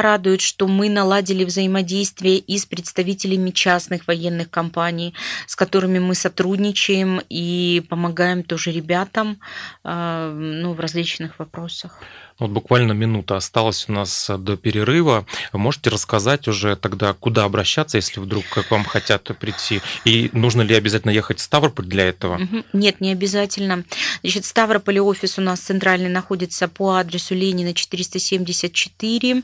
радует, 0.02 0.40
что 0.40 0.66
мы 0.66 0.88
наладили 0.88 1.44
взаимодействие 1.44 2.38
и 2.38 2.58
с 2.58 2.66
представителями 2.66 3.50
частных 3.50 4.08
военных 4.08 4.50
компаний, 4.50 5.14
с 5.46 5.54
которыми 5.54 6.00
мы 6.00 6.16
сотрудничаем 6.16 7.20
и 7.28 7.84
помогаем 7.88 8.42
тоже 8.42 8.72
ребятам 8.72 9.38
ну, 9.84 10.72
в 10.72 10.80
различных 10.80 11.38
вопросах. 11.38 12.02
Вот 12.40 12.50
буквально 12.50 12.92
минута 12.92 13.36
осталась 13.36 13.86
у 13.88 13.92
нас 13.92 14.28
до 14.38 14.56
перерыва. 14.56 15.24
можете 15.52 15.90
рассказать 15.90 16.48
уже 16.48 16.74
тогда, 16.74 17.12
куда 17.12 17.44
обращаться, 17.44 17.96
если 17.96 18.18
вдруг 18.18 18.44
к 18.46 18.70
вам 18.70 18.84
хотят 18.84 19.30
прийти? 19.38 19.80
И 20.04 20.30
нужно 20.32 20.62
ли 20.62 20.74
обязательно 20.74 21.12
ехать 21.12 21.38
в 21.38 21.42
Ставрополь 21.42 21.86
для 21.86 22.08
этого? 22.08 22.40
Нет, 22.72 23.00
не 23.00 23.12
обязательно. 23.12 23.84
Значит, 24.22 24.44
в 24.44 24.48
Ставрополе 24.48 25.00
офис 25.00 25.38
у 25.38 25.42
нас 25.42 25.60
центральный 25.60 26.08
находится 26.08 26.66
по 26.66 26.94
адресу 26.94 27.34
Ленина 27.34 27.72
474. 27.72 29.42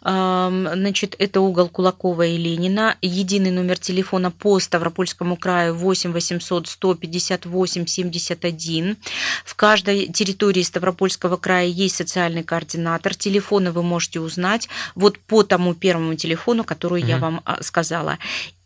Значит, 0.00 1.16
это 1.18 1.40
угол 1.40 1.68
Кулакова 1.68 2.26
и 2.26 2.38
Ленина. 2.38 2.96
Единый 3.02 3.50
номер 3.50 3.78
телефона 3.78 4.30
по 4.30 4.58
Ставропольскому 4.58 5.36
краю 5.36 5.74
8 5.74 6.12
800 6.12 6.68
158 6.68 7.86
71. 7.86 8.96
В 9.44 9.54
каждой 9.56 10.06
территории 10.06 10.62
Ставропольского 10.62 11.36
края 11.36 11.66
есть 11.66 11.96
социальные 11.96 12.29
социальный 12.30 12.44
координатор. 12.44 13.14
Телефоны 13.14 13.72
вы 13.72 13.82
можете 13.82 14.20
узнать 14.20 14.68
вот 14.94 15.18
по 15.18 15.42
тому 15.42 15.74
первому 15.74 16.14
телефону, 16.14 16.64
который 16.64 17.02
mm-hmm. 17.02 17.08
я 17.08 17.18
вам 17.18 17.40
а, 17.44 17.62
сказала. 17.62 18.18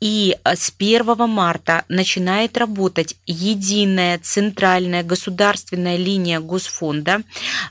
И 0.05 0.37
э, 0.45 0.55
с 0.55 0.71
1 0.79 1.17
марта 1.31 1.87
начинает 1.89 2.59
работать 2.59 3.17
единая 3.25 4.19
центральная 4.19 5.03
государственная 5.03 5.97
линия 5.97 6.41
Госфонда, 6.41 7.23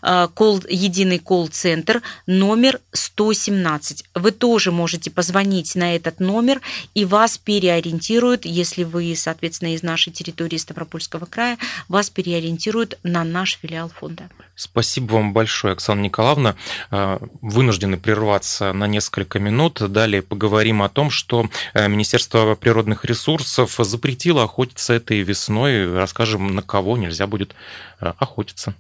э, 0.01 0.27
единый 0.67 1.19
колл-центр 1.19 2.01
номер 2.25 2.79
117. 2.91 4.05
Вы 4.15 4.31
тоже 4.31 4.71
можете 4.71 5.11
позвонить 5.11 5.75
на 5.75 5.95
этот 5.95 6.19
номер, 6.19 6.59
и 6.95 7.05
вас 7.05 7.37
переориентируют, 7.37 8.45
если 8.45 8.83
вы, 8.83 9.13
соответственно, 9.15 9.75
из 9.75 9.83
нашей 9.83 10.11
территории 10.11 10.57
Ставропольского 10.57 11.25
края, 11.25 11.59
вас 11.87 12.09
переориентируют 12.09 12.97
на 13.03 13.23
наш 13.23 13.59
филиал 13.61 13.89
фонда. 13.89 14.27
Спасибо 14.55 15.13
вам 15.13 15.33
большое, 15.33 15.73
Оксана 15.73 16.01
Николаевна. 16.01 16.55
Э, 16.89 17.19
вынуждены 17.41 17.97
прерваться 17.97 18.73
на 18.73 18.87
несколько 18.87 19.37
минут. 19.37 19.83
Далее 19.91 20.23
поговорим 20.23 20.81
о 20.81 20.89
том, 20.89 21.11
что 21.11 21.47
Министерство 21.75 22.22
Министерство 22.23 22.55
природных 22.55 23.03
ресурсов 23.03 23.75
запретило 23.79 24.43
охотиться 24.43 24.93
этой 24.93 25.19
весной. 25.23 25.93
Расскажем, 25.93 26.55
на 26.55 26.61
кого 26.61 26.95
нельзя 26.95 27.27
будет 27.27 27.53
э, 27.99 28.13
охотиться. 28.17 28.73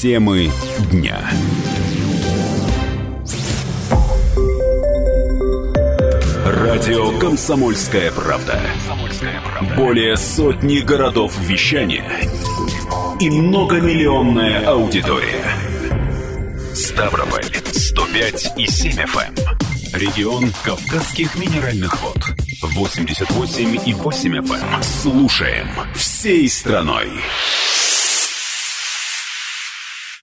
Темы 0.00 0.52
дня. 0.92 1.18
Радио 6.46 7.18
«Комсомольская 7.18 8.12
правда». 8.12 8.60
Более 9.76 10.16
сотни 10.16 10.78
городов 10.78 11.36
вещания 11.40 12.08
и 13.18 13.30
многомиллионная 13.30 14.64
аудитория. 14.64 15.44
Ставрополь 16.72 17.46
105 17.72 18.52
и 18.58 18.66
7 18.68 18.92
FM. 18.92 19.73
Регион 19.94 20.52
Кавказских 20.64 21.36
минеральных 21.36 22.02
вод. 22.02 22.18
88,8 22.62 24.40
FM. 24.40 24.74
Эм. 24.74 24.82
Слушаем 24.82 25.68
всей 25.94 26.48
страной. 26.48 27.08